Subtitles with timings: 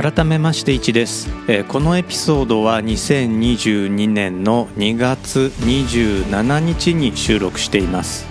[0.00, 8.26] 改めまして1です、えー、このエピソードは2022年の2月27日に収録しています。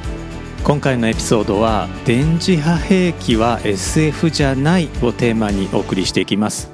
[0.64, 6.72] 今回のエピソードは電磁波兵器は SF じゃないをテーマにお送りしていきます。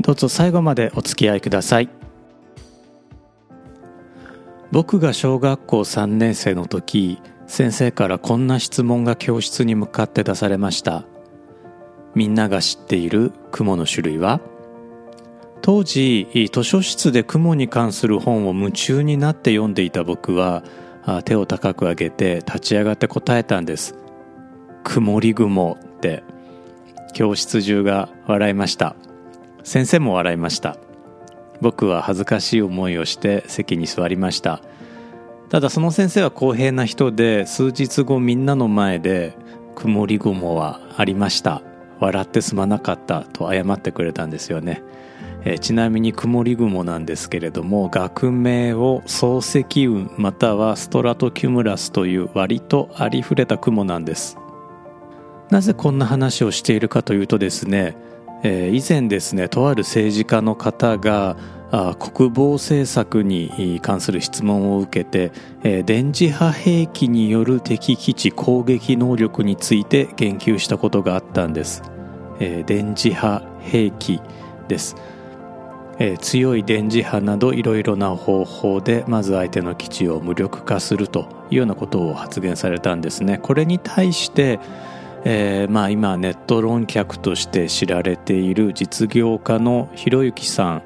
[0.00, 1.90] どうぞ最後までお付き合いください。
[4.72, 11.04] 僕が小学校3年生の時先生からこんな質問が教室に向かって出されました。
[12.14, 14.40] みんなが知っている雲の種類は
[15.62, 20.64] 当時図書室で雲に関する本を夢中になって読んでいた僕は
[21.24, 23.94] 手を高く上げて立ち上がって答えたんです。
[24.84, 26.22] 曇り雲って。
[27.12, 28.94] 教室中が笑いました。
[29.64, 30.76] 先生も笑いました。
[31.60, 34.62] 僕は恥ずかしい思いをして席に座りました。
[35.50, 39.36] ただその先生は公平な人で数日後みんなの前で
[39.74, 41.62] 曇り雲はありました。
[42.00, 44.82] 笑ってすまなかったと謝ってくれたんですよね、
[45.44, 54.38] えー、ちなみに曇り雲なんですけれども学名を漱石雲またはストラトキュムラスという割とありふれた雲なんです。
[55.50, 57.96] なぜこんな話をしているかというとですね、
[58.44, 61.36] えー、以前ですねとある政治家の方が
[61.70, 65.30] 国防政策に関する質問を受けて、
[65.82, 71.82] 電磁波兵器による敵基地攻撃能力について言及したことがあったんです、
[72.38, 74.20] 電磁波兵器
[74.66, 74.96] です、
[76.20, 83.38] 強い電磁波などいろいろな方法でまず相手の基地を無力化するというようなことを発言されたんですね。
[83.38, 84.58] これに対して
[85.22, 90.82] えー、まあ今ネット論客として知られている実業家のひろゆきさん。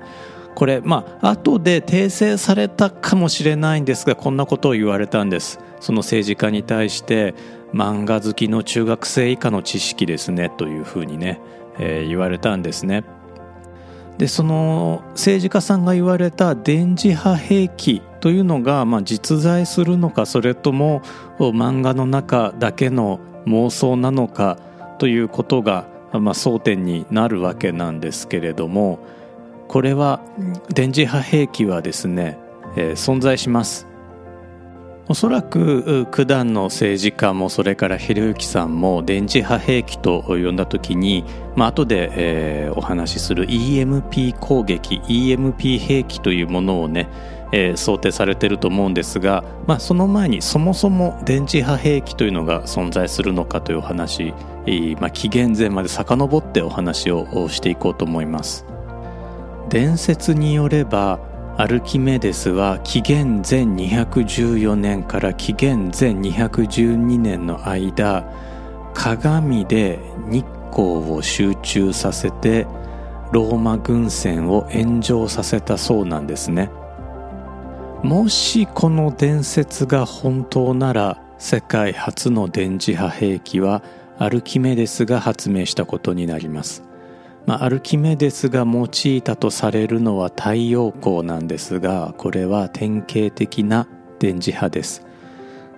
[0.55, 5.59] これまあ後で訂正されたかもしれないんですがこんなことを言われたんです。
[5.81, 7.35] その政治家に対して
[7.73, 11.41] 漫画好きの中学生以下の知識ですねというふうにね、
[11.79, 13.05] えー、言われたんですね。
[14.19, 21.03] でその政治家さんが言われた電磁波兵器というのが、まあ、実在するのかそれとも
[21.39, 24.59] 漫画の中だけの妄想なのか
[24.99, 29.01] ということが、まあ、争点になるわけなんですけれども
[29.69, 30.21] これは
[30.69, 32.39] 電磁波兵器はですね、
[32.77, 33.87] えー、存在します
[35.07, 41.25] おそらく九段の政治家もそれからひろゆきさんも電磁波兵器と呼んだ時に、
[41.57, 47.09] まあ後で、えー、お話しする EMP 攻撃 EMP 兵器というものをね、
[47.53, 54.33] えー、想定されてると思うんですが、まあ、その前にそもそも電磁波兵器というのが存在するのかというお話、
[55.01, 58.65] まあ、紀元前まで遡ってお話をしていこうと思います。
[59.69, 61.19] 伝説によれば
[61.57, 68.29] アルキメデスは紀元前214年から紀元前212年の間
[68.93, 72.67] 鏡で日光を集中させて
[73.33, 76.71] ローマ軍船を炎上させたそうなんですね。
[78.03, 83.83] もしこの伝説が本当なら世界初の電磁波兵器は
[84.19, 86.83] アルキメデスが発明したことになります。
[87.47, 93.87] まあ、アルキメデスが用いたとされるのは太陽光なんですがこれは典型的な
[94.19, 95.05] 電磁波です。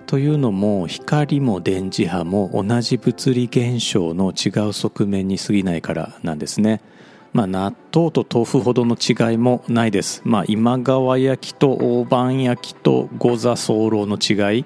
[0.07, 6.81] というのも光も電磁波も同じ物理現象の違う側面に過ぎないからなんですね。
[7.33, 10.23] まあ、納豆と豆腐ほどの違いもないです。
[10.25, 14.65] まあ、今川焼きと大判焼きと御座候の違い、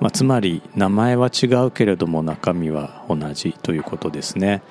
[0.00, 4.62] まあ、つまり名前は違うけれども中身は同じということですね。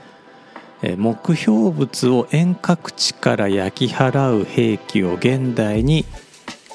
[0.97, 6.06] 目標物を遠隔地から焼き払う兵器を現代に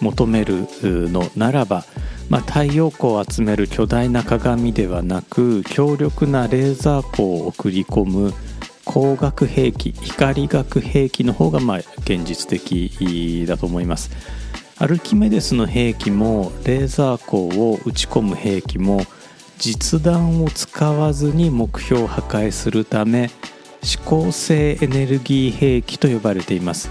[0.01, 1.85] 求めるのならば、
[2.29, 8.33] まあ、太陽光を集める巨大な鏡ではなく強力なレーザー光を送り込む
[8.87, 14.11] 光学兵器光学兵器の方がまあ現実的だと思います。
[14.79, 19.01] アルキメデスの兵器もレーザー光を打ち込む兵器も
[19.59, 23.29] 実弾を使わずに目標を破壊するため
[23.83, 26.91] 指向性エネルギー兵器と呼ばれています。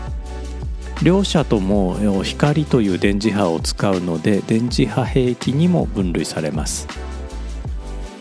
[1.03, 6.87] 両者とも光という電磁波を使うので電磁波兵器にも分類されます。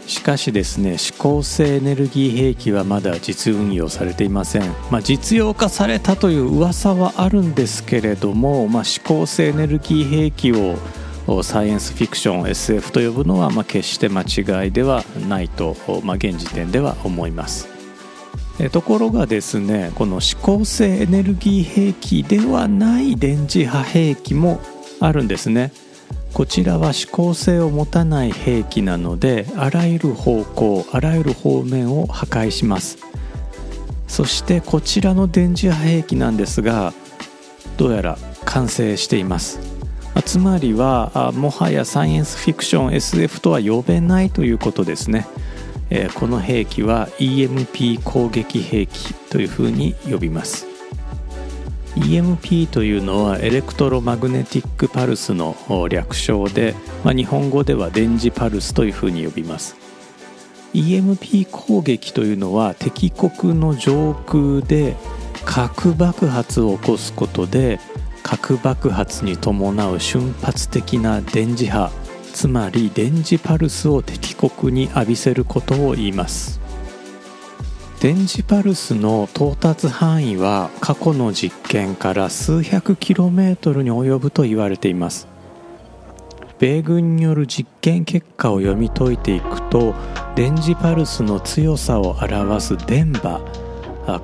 [0.07, 17.76] しかしですね指向性エネルギー兵器はまだ実運用されていません、まあ、実用化されたという噂はあるんですけれども、まあ、指向性エネルギー兵器をサイエンスフィクション SF と呼ぶのは、まあ、決して間違いではないと、まあ、現時点では思います。
[18.73, 24.61] ところがですねこの指向性エネルギー兵器ではない電磁波兵器も
[25.01, 25.73] あるんですね。
[26.33, 32.99] こちらは指向性を持たない兵器なのであらゆる方向あらゆる方面を破壊します。
[34.07, 36.93] そしてこちらの電磁波兵器なんですが
[37.77, 39.61] どうやら完成しています。
[40.25, 45.27] つまりはもはやサイエンスフィクション SF とは呼べないということですね。
[46.15, 50.67] この兵器は EMP 攻撃兵器というふうに呼びます。
[51.97, 55.57] EMP というのは electromagnetic pulse の
[55.89, 56.75] 略称で、
[57.05, 59.77] まあ、日本語では電磁パルスというふうに呼びます。
[60.75, 64.95] EMP 攻撃というのは敵国の上空で
[65.47, 67.81] 核爆発を起こすことで
[68.23, 71.91] 核爆発に伴う瞬発的な電磁波
[72.37, 76.61] つまり電磁パルスを敵国に浴びせることを言います。
[77.99, 85.27] 電磁パルスの到達範囲は過去の実験から数百キロメートルに及ぶと言われています。
[86.59, 89.95] 米軍による実験結果を読み解いていくと
[90.35, 93.41] 電磁パルスの強さを表す電波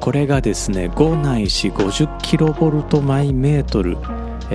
[0.00, 3.96] これがですね5ないし50キロボルトマイメートル。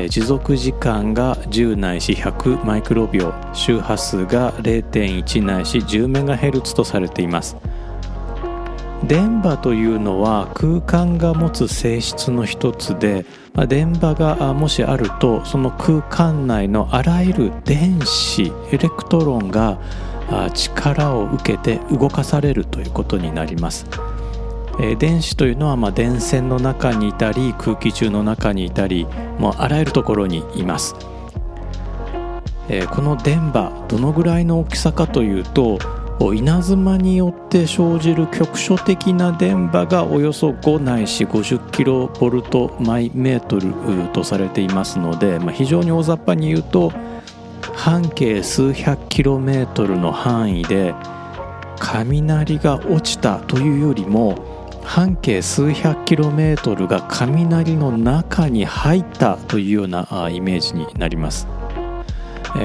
[0.10, 7.58] 持続時間が10ないし100マイクロ秒周波数が0.1ないし10メガヘルツとされています
[9.04, 19.80] 電波というのは空間が持つ性質の一つで、まあ、電波がもしあるとその空間内のあらゆる電子エレクトロンが
[20.54, 23.86] 力を受けて動かされるということになります。
[24.80, 29.06] えー、電子というのはまあ電線の中にいたり空気中の中にいたり
[29.40, 30.96] もうあらゆるところにいます、
[32.70, 35.80] えー、この電波どのぐらいの大きさかというと
[36.20, 43.72] 稲妻によって生じる局所的な電波がおよそ5ないし50キロボルト毎メートル
[44.10, 46.92] とされていますので、まあ、非常に大雑把に言うと
[47.76, 50.96] 半径数百キロメートルの範囲で
[51.80, 54.47] 雷が落ちたというよりも
[54.88, 61.45] 半径数百キロメートルが雷の中に入ったというようなイメージになります。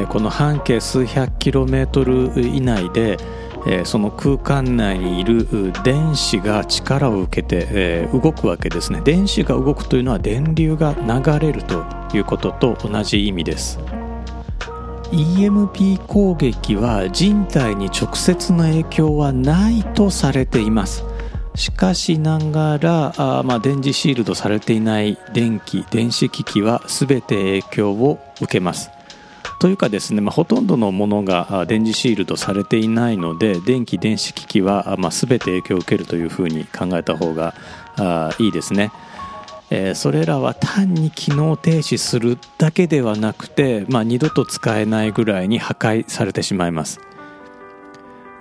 [0.08, 3.18] この半径数百キロメートル以内で
[3.84, 9.02] その空間内にいる電子が力を受けて動くわけですね。
[9.04, 11.84] 電子が動くというのは電流が流れると
[12.14, 13.80] いうことと同じ意味です。
[15.10, 21.04] EMP 攻撃は人体に直接の影響はないとされています。
[21.54, 28.90] しかしながらあ、まあ、電磁シールドされていない電気電子機器は全て影響を受けます
[29.60, 37.54] というかですね、まあ、ほとんどのものが電磁シールドされていないので電気電子機器は、まあ、全て影響を受けるというふうに考えた方が
[37.96, 38.90] あいいですね。
[39.70, 47.00] えー、それらは単に機能停止するだけではなくて、まあ、二度と使えないぐらいに破壊されてしまいます。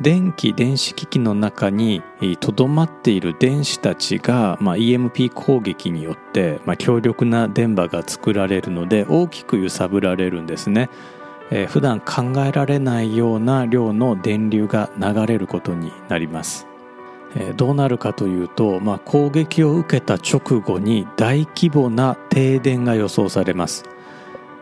[0.01, 2.01] 電気電子機器の中に
[2.39, 10.89] とどまっている電子たちが、まあ、EMP 攻撃によって、まあ、強力な電波が作られるので大きく揺さぶられるんですね、
[11.51, 16.67] えー、普段考えられないような量の電流が流れることになります、
[17.36, 23.86] えー、どうなるかというと、まあ、攻撃を受けた直後に大規模な停電が予想されます。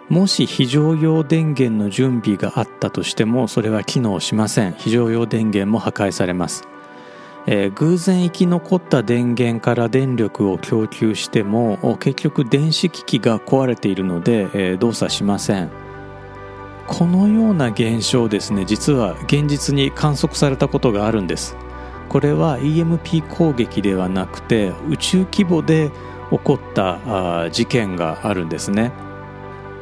[0.10, 4.74] もし非常用電源の準備があったとしてもそれは機能しません。
[4.74, 6.64] 非常用電源も破壊されます、
[7.46, 15.70] えー、偶然生き残った電源から電力を供給しても結局電子機器が壊れているので、えー、動作しません。
[16.88, 21.56] このような現象ですね実は現実に観測されたことがあるんです。
[22.10, 25.92] これは EMP 攻撃ではなくて宇宙規模で
[26.32, 28.92] 起こった事件があるんですね。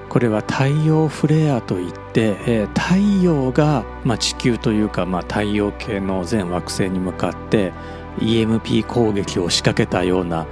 [0.09, 7.73] これは太陽フレアといって、え、太陽が、ま、地球というか、ま、太陽系の全惑星に向かって
[8.19, 10.47] EMP 攻撃を仕掛けたような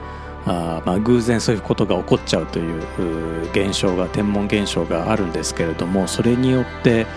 [0.45, 7.07] あ、まあ、偶然そういうことが起こっちゃうという現象が天文現象があるんですけれどもそれによって、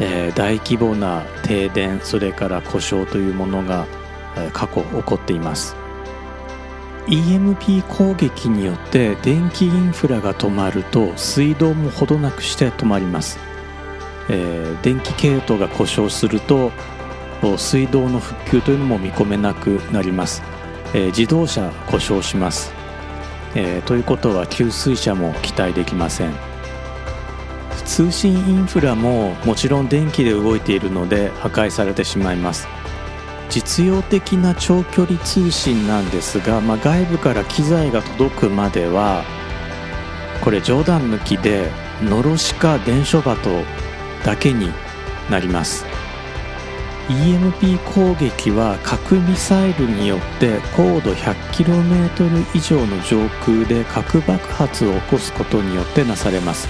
[0.00, 3.86] え、大規模な停電それから故障というものが、
[4.52, 5.87] 過去起こっています。
[7.08, 13.38] EMP 攻撃によって電気インフラが止まると水道もほどなくして止まります、
[14.28, 16.70] えー、電気系統が故障すると
[17.56, 20.42] 水道の復旧というのも見込めなくなります、
[20.92, 22.72] えー、自動車故障します、
[23.54, 26.48] えー、ということは給水車も期待できません。
[27.88, 32.68] 通信インフラももちろん電気で動いているので破壊されてしまいます。
[33.48, 39.24] 実用的な長距離通信なんですが、まあ、外部から機材が届くまでは
[40.42, 41.70] これ冗談抜きで
[42.02, 43.64] のろしか伝書鳩
[44.24, 44.70] だけに
[45.30, 45.84] なります。
[47.08, 56.68] EMP 攻撃は核ミサイルによって高度 100km 以上の上空で核爆発を起こすことによってなされます。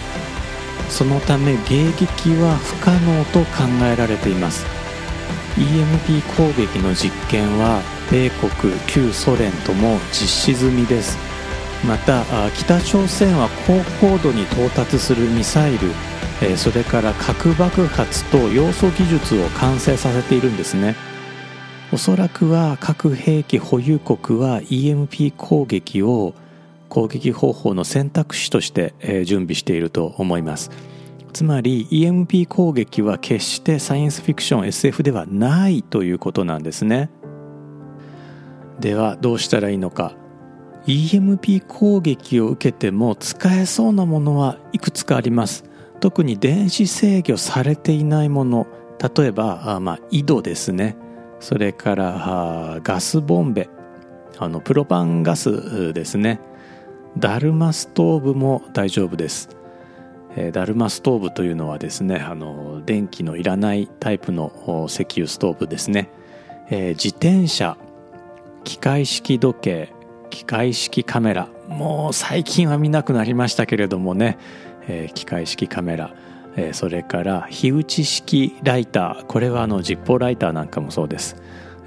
[0.88, 4.77] そのため迎撃は不可能と考えられています。
[5.58, 11.18] EMP 攻撃の実験は米国旧ソ連とも実施済みです。
[11.86, 12.24] また
[12.56, 15.90] 北朝鮮は高高度に到達するミサイル
[16.56, 20.94] それから核爆発と要素技術を完成させているんですね。
[21.92, 26.34] おそらくは核兵器保有国は EMP 攻撃を
[26.88, 30.70] 攻撃方法の選択肢として準備していると思います。
[31.32, 37.10] つまり EMP 攻撃は決してサイエンスフィクション SF ではないということなんですね。
[38.80, 40.14] ではどうしたらいいのか。
[40.86, 45.64] EMP 攻撃を受けても使えそうなものはいくつかあります。
[46.00, 48.66] 特に電子制御されていないもの。
[49.16, 50.96] 例えばあ、まあ、井戸ですね。
[51.40, 53.68] それからガスボンベ。
[54.38, 56.40] あのプロパンガスですね。
[57.18, 59.57] ダルマストーブも大丈夫です。
[60.40, 66.10] えダルマストーブというのはですねあの電気のいらないタイプの石油ストーブですね、
[66.70, 67.76] えー、自転車
[68.62, 69.92] 機械式時計
[70.30, 74.38] 機械式カメラもう最近は見なくなりましたけれどもね、
[74.86, 76.14] えー、機械式カメラ、
[76.56, 81.36] えー、それから火打ち式ライターこれはあのジッポーライターなんかもそうです。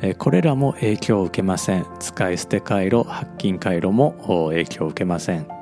[0.03, 1.86] えこれらも影響を受けません。
[2.00, 4.15] 使い捨て回路発金回路も
[4.50, 5.61] 影響を受けません。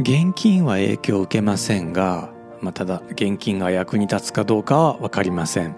[0.00, 5.76] 現金は影響を受けませんが、まあ、ただ現金が役に立つかどうかは分かりません。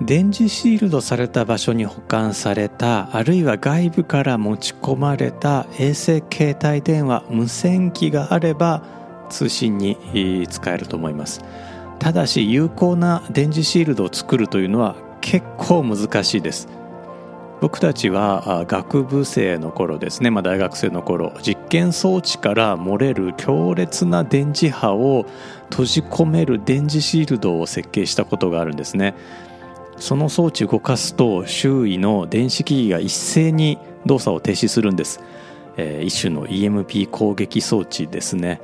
[0.00, 8.82] 電磁シールドされた場所に保管されたあるいは外部から持ち込まれた衛星携帯電話無線機があれば
[9.30, 11.40] 通信に使えると思います。
[11.98, 16.68] ただし有効な電磁シールドを作るというのは結構難しいです。
[17.60, 25.24] 僕たちは学部生の頃ですね、まあ、大学生の頃実験装置から漏れる強烈な電磁波を
[25.70, 29.14] 閉じ込める電磁シールドを設計したことがあるんですね。
[29.96, 35.20] その装置動かすと周囲の電子機器が一斉に動作を停止するんです、
[35.78, 38.60] えー、一種の EMP 攻撃装置ですね。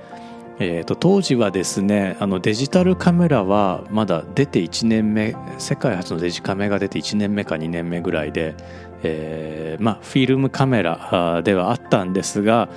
[0.61, 8.57] えーと、当時はですねあのデジタルカメラはまだ出て1年目世界初のデジカメが出て1年目か2年目ぐらいで
[9.03, 12.69] えー、まあ、フィルムカメラではあったんですが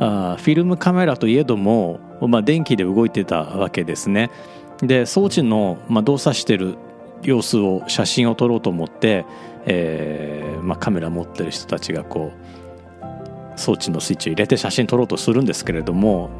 [0.00, 4.30] あフィルムカメラといえども、まあ、電気で動いてたわけですね。
[4.82, 6.76] で装置の、まあ、動作してる
[7.22, 9.26] 様子を写真を撮ろうと思って、
[9.66, 16.30] えーまあ、カメラ持ってる人たちがこう装置のスイッチを入れて写真撮ろうとするんですけれども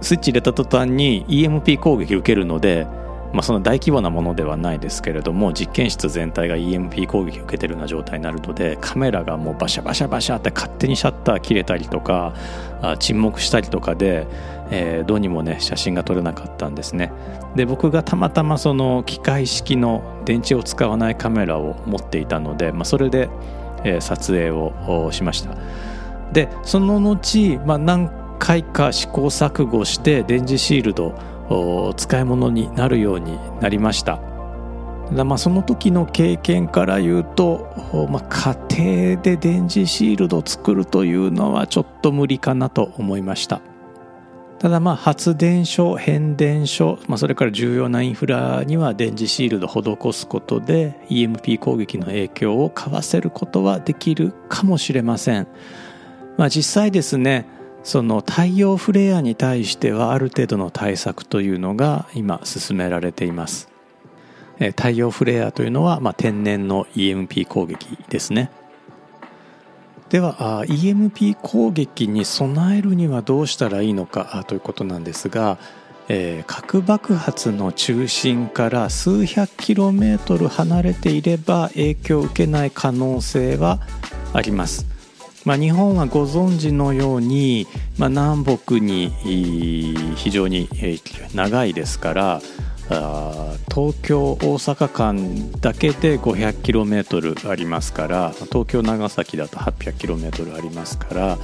[0.00, 2.86] スイッチ入れた途端に EMP 攻撃受けるので
[3.34, 12.32] まあ、その大規模なものではないですけれども実験室全体が EMP 攻撃を受けてるような状態になるのでカメラがもうバシャバシャバシャって勝手にシャッター切れたりとか
[13.00, 14.28] 沈黙したりとかで、
[14.70, 17.12] えー、どうにもね写真が撮れなかったんですね。
[17.56, 23.28] で僕がたまたまその機械式の電池を使わないカメラを持っていたので、まあ、それで、
[23.84, 25.56] えー、撮影をしました。
[26.32, 31.14] でその後、まあ、何回か試行錯誤して電磁シールド
[31.96, 34.20] 使い物になるようになりました。
[35.12, 43.60] まあその時の経験から言うと、まあ、家庭で電磁シールドを作るというのはちょっと無理かなと思いました。
[44.58, 55.48] ただまあ発電所変電所、まあ、それから重要なインフラには電磁シールド施すことで EMP 攻撃の影響をかわせることはできるかもしれません、
[56.38, 57.46] まあ、実際ですね
[57.84, 63.68] その太陽フレアに対してはある程度の対策というのが今進められています。
[64.58, 68.50] 太陽フレアというのは、まあ、天然の EMP 攻撃ですね。
[70.08, 75.58] では EMP 攻撃に備えるにはどうしたらいいのかということなんですが、
[76.08, 83.80] えー、核爆発の中心から数百キロメートル離れていれば影響を受けない可能性は
[84.32, 84.93] あります。
[85.44, 87.66] まあ、日本はご存知のように、
[87.98, 89.10] まあ、南北に
[90.16, 90.68] 非常に
[91.34, 92.40] 長いですから
[93.70, 101.38] 東京大阪間だけで 500km ありますから東京長崎だと 800km ありますから、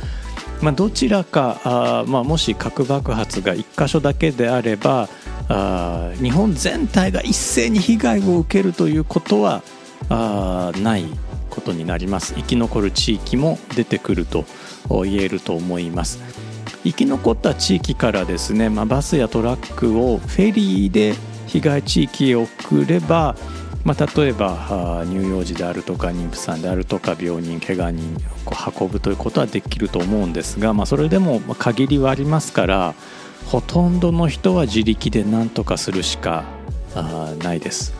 [0.62, 5.08] まあ、どちらか、まあ、もし核爆発が1箇所だけであれば
[5.48, 9.62] あ日本全体が一斉に被害を受けるということは
[10.08, 11.04] あない。
[11.50, 12.34] ことになります。
[12.34, 14.44] 生き残る地域も出てくると
[14.88, 16.20] 言えると思います。
[16.84, 21.14] 生き残った地域からですね、まあ、バスやトラックをフェリーで
[21.46, 23.36] 被害地域へ送れば、
[23.84, 28.16] まあ、例えば乳幼児であるとか妊婦さんであるとか病人怪我人
[28.46, 32.94] を運ぶということはできると思うんですが、まあ、それでも限りはありますから
[33.46, 36.44] ほとんどの人は自力で何とかするしか
[37.42, 37.92] ないです。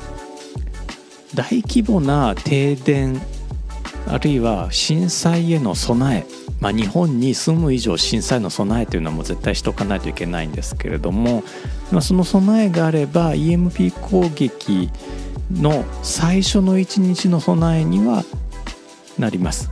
[1.34, 3.20] 大規模な停電
[4.06, 11.42] あるいは震災への備えまあ、日本に住む以上震災の備えというのはもう絶対しておかないといけないんですけれども、
[11.90, 14.90] まあ、その備えがあれば EMP 攻撃
[15.50, 18.24] の最初の1日の備えには
[19.18, 19.70] なります。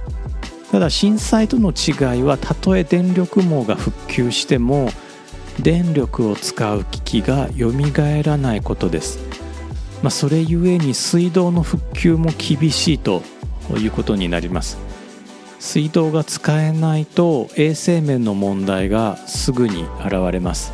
[0.72, 4.90] ただ震災との違いはたとえ電力網が復旧しても
[5.60, 9.18] 電力を使う機器がよみがえらないことです、
[10.02, 13.22] まあ、それゆえに水道の復旧も厳しいと
[13.76, 14.78] いうことになります。
[15.58, 20.72] 水道が使えないと衛生面の問題がすぐに現れます。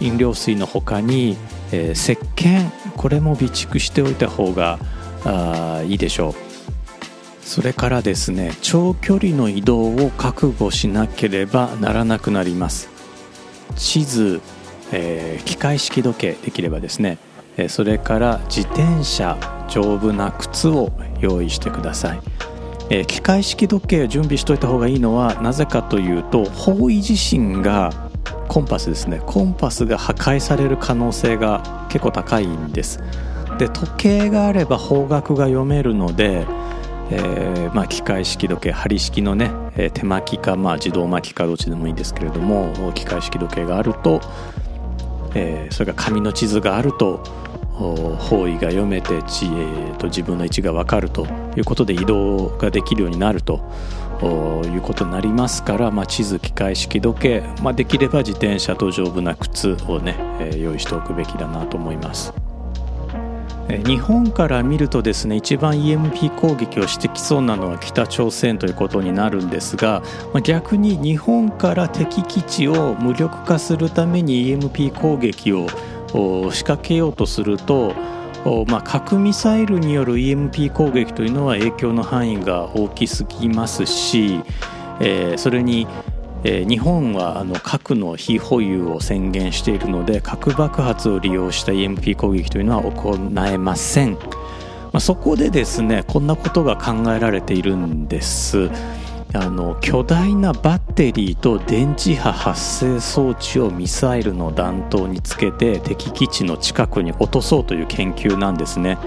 [0.00, 1.36] 飲料水の他に、
[1.70, 4.80] えー、石鹸これも備蓄しておいた方が
[5.24, 6.34] あいいでしょう。
[7.46, 12.88] それからですね長距離の移動を覚悟しなければならなくなります。
[13.76, 14.40] 地図、
[14.90, 17.18] えー、機械式時計できればですね
[17.68, 19.61] それから自転車。
[19.72, 22.20] 丈夫な靴を用意してください。
[22.90, 27.90] えー、機械式時計を準備しておいた方がいいのはなぜかというと方位自身が
[28.48, 29.22] コンパスですね。
[29.24, 33.00] コンパスが破壊される可能性が結構高いんです。
[33.58, 36.46] で時計があれば方角が読めるので、
[37.10, 44.20] えー、まあ、機械式時計針式のね、え、手巻きか、まあ、自動巻きかどっちでもいいんですけれども機械式時計があると、
[45.34, 47.22] えそれから紙の地図があると
[47.72, 53.60] 方位が読めて地、えー、と自分の位置が分かるということで移動ができるようになると
[54.22, 62.32] いうことになりますから、まあ、地図機械式時計、まあ、できれば自転車と丈夫な靴をね、えー、用意しておくべきだなと思います。
[63.86, 70.02] 日本から見るとですね一番 EMP 攻撃をしてきそうなのは北朝鮮ということになるんですが
[70.42, 75.68] 逆に日本から敵基地を無力化するために EMP 攻撃を
[76.12, 77.94] 仕掛けようとすると、
[78.66, 84.40] まあ、核ミサイルによる EMP 攻撃というのは影響の範囲が大きすぎますし、
[85.00, 85.86] えー、それに、
[86.44, 94.12] えー、日本はあの核の非保有を宣言しているので核爆発を利用した EMP 攻撃というのは行えません。
[94.92, 98.70] まあ、そこでですねこんなことが考えられているんです。
[99.34, 108.98] あの巨大なバッテリーと電磁波発生装置をミサイルの弾頭につけて敵基地の近くに落とそうという研究なんですね。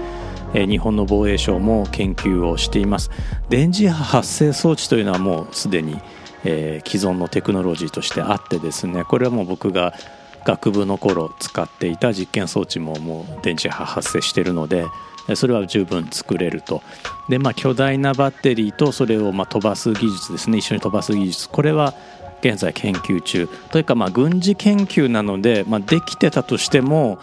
[0.54, 3.10] え日本の防衛省も研究をしています
[3.48, 6.00] 電磁波発生装置というのはもうすでに、
[6.44, 9.92] えー、既存のテクノロジーとしてあってですねこれはもう僕が
[10.44, 14.86] 学部の頃使っていた実験装置ももう電磁波発生しているので
[15.34, 16.82] それは十分作れると。
[17.28, 20.58] で、まあ、巨大なバッテリーとそれをま飛ばす技術ですね。
[20.58, 21.48] 一緒に飛ばす技術。
[21.48, 21.94] これは
[22.40, 23.48] 現在研究中。
[23.70, 27.18] というか軍事研究なので、まあ、できてたとしても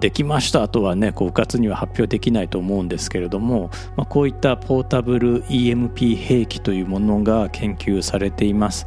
[0.00, 8.86] できましたとはねこうかつには発表できないと思うんですけれども、まあ、こういったポータブル EMP 兵器というものが研究されています。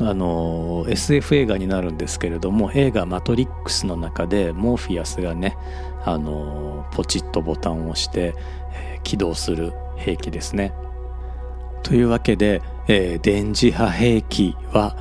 [0.00, 5.58] SF 映画になるんですけれども映画「マトリックス」の中でモーフィアスがね
[6.04, 8.34] あのポチッとボタンを押して、
[8.74, 10.72] えー、起動する兵器ですね。
[11.82, 14.96] というわけで、えー、電磁波兵器は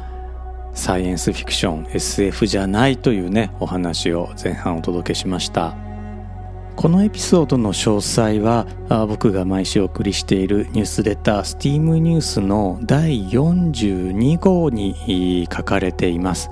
[0.74, 5.90] サイエンスフィクション SF じゃないというねお話を前半お届けしました。
[6.80, 8.66] このエピソードの詳細は
[9.06, 16.50] 僕が毎週お送りしているニュースレタースティームニュースの第42号に書かれています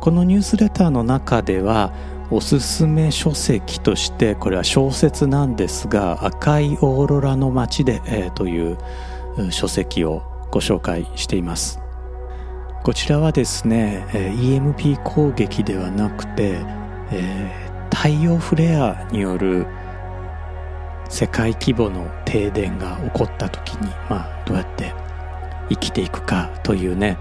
[0.00, 1.92] このニュースレターの中では
[2.30, 8.78] おすすめ書籍としてこれは小説なんですが「赤いオーロラの街で」えー、という
[9.50, 11.80] 書籍をご紹介しています。
[12.82, 16.58] こちらはですね EMP 攻撃ではなくて、
[17.10, 19.66] えー太陽フレアによる
[21.08, 24.92] 世界規模の停電が起こった時に、まあ、どうやって
[25.70, 27.16] 生きていくかというね、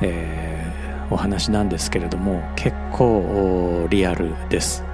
[0.00, 4.84] えー、お話なんですけれども結構リアルです、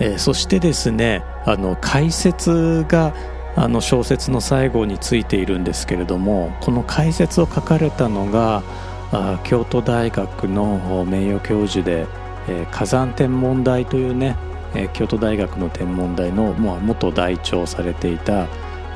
[0.00, 3.14] えー、そしてですねあの解説が
[3.56, 8.62] あの小説の最後についているんですけれどもこの解説を書かれたのが
[9.10, 12.06] あ京都大学の名誉教授で、
[12.48, 14.36] えー、火山天文台というね、
[14.74, 18.46] えー、京都大学の天文台の、まあ、元代長されていた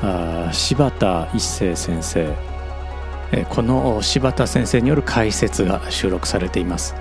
[0.01, 2.35] あ柴田一生先生、
[3.49, 6.95] この柴田先生による解説が収録されています。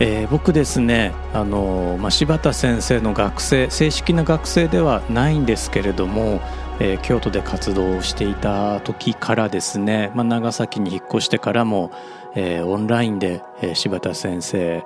[0.00, 6.40] えー、僕ですねあの、まあ、柴田先生の学生正式な学生ではないんですけれども、
[6.80, 11.92] えー、京都で活動していた時からですね、まあ、長崎に引っ越してからも、
[12.34, 14.82] えー、オンラインで、え、柴田先生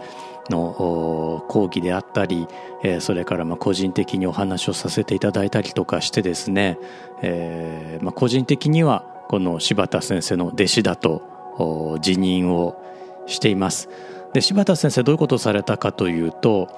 [0.51, 2.47] の講義であったり、
[2.83, 6.79] え、それからま個人的にお話をさせていただいたりとかしてですね、
[7.23, 12.81] えまあ、個人的にはこの柴田先生の弟子だと辞任を
[13.27, 13.89] しています。
[14.33, 16.69] で柴田先生どういうことをされたかというと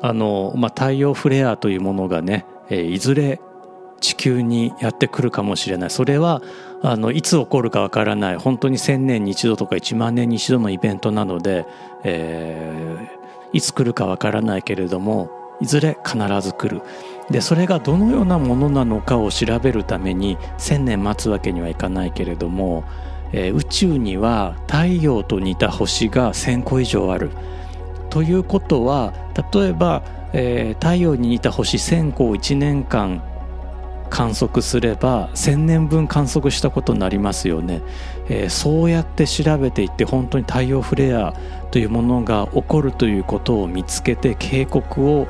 [0.00, 3.40] あの、まあ、太陽フレアというものがね、え、いずれ
[4.00, 5.90] 地球にやってくるかもしれない。
[5.90, 6.40] それは
[6.82, 8.36] あのいつ起こるかわからない。
[8.36, 11.66] 本当に1,000年に一度とか1万年に一度のイベントなので、
[12.04, 16.82] えー、いつ来るかわからないけれどもいずれ必ず来る。
[17.30, 22.84] でそれがどのようなものなのかを調べるために1,000年待つわけにはいかないけれども、
[23.32, 27.30] えー、宇宙には太陽と似た星が1,000個以上ある。
[28.10, 29.12] ということは
[29.52, 33.22] 例えば、えー、太陽に似た星1,000個を1年間
[34.08, 37.82] 観測すれば1,000年分観測したことになりますよね、
[38.30, 41.34] えー、そうやって調べていって本当に太陽フレア
[41.70, 45.28] というものが起こるということを見つけて警告を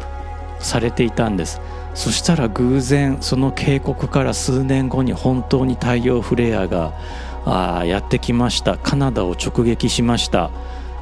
[0.61, 1.61] されていたんです
[1.99, 6.93] そしたら偶然その警告から数年後に本当に太陽フレアが
[7.45, 8.79] あやってきました。
[8.79, 10.53] カナダを直撃しました。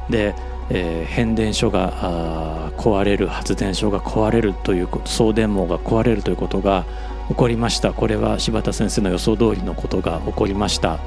[0.09, 0.33] で、
[0.71, 6.83] えー、変電所が壊れる発電所が壊れるという送電網が壊れるということが
[7.29, 7.93] 起こりました。
[7.93, 10.97] これは柴田先生の予想通りのことが起こりました。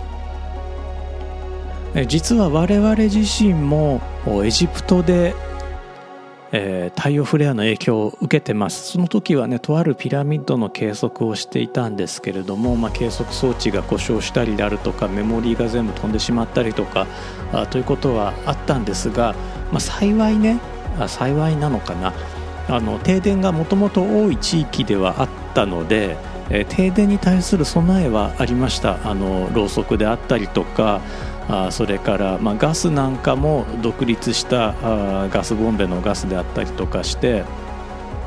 [2.07, 4.00] 実は我々自身も
[4.44, 5.35] エジプトで、
[6.52, 8.92] えー、太陽フレアの影響を受けてます。
[8.92, 17.06] その時はねとあるピラミッドの計測をしていたんですけれども、まあ、計測装置が故障したりであるとかメモリーが全部飛んでしまったりとか
[17.52, 19.34] あということはあったんですが、
[19.70, 20.58] まあ、幸いね
[20.98, 22.12] あ幸いなのかな。
[22.68, 26.16] あの停電がもともと多い地域ではあったので、
[26.50, 28.98] えー、停電に対する備えはありました。
[29.08, 31.00] あのろうそくであったりとか
[31.50, 37.44] あそれから、まあ、ガスなんかも独立したあガスボンベのガスであったりとかして、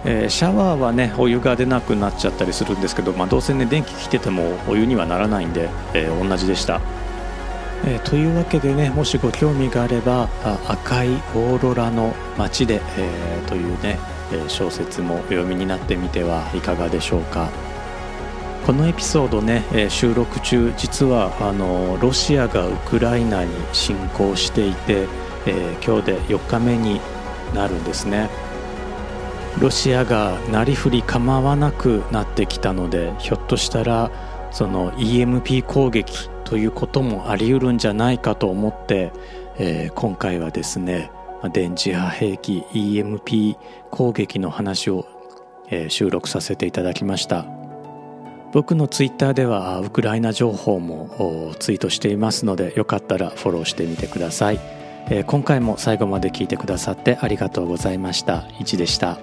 [0.03, 6.81] えー、シャワーはねお湯が出なくなっちゃったりするんですけど、まあ、どうせね電気来ててもお湯にはならないんで、えー、同じでした。
[7.85, 10.29] えー、というわけでねもしご興味があれば
[10.69, 13.99] 「赤いオーロラの街で」えー、というね
[14.47, 17.49] 小説もお読みになってみてはいかがでしょうか
[18.65, 25.05] このエピソードね収録中実はあのロシアがウクライナに侵攻していて、
[25.45, 27.01] えー、今日で4日目に
[27.53, 28.29] なるんですね。
[29.59, 34.09] ロシアがなりふり構わなくなってきたのでひょっとしたら
[34.51, 39.11] その EMP 攻撃ということもあり得るんじゃないかと思って、
[39.57, 41.11] えー、今回はですね
[41.51, 43.57] 電磁波兵器 EMP
[43.91, 45.05] 攻撃の話を、
[45.67, 47.62] えー、収録させていただきました。
[48.53, 54.59] 僕のツイッターではウクライナ情報もツイートしていますのでよかったらフォローしてみてください、
[55.25, 58.45] 今回も最後まで聞いてくださってありがとうございました。
[58.59, 59.17] いちでした。